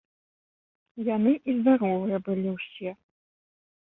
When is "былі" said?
2.31-2.49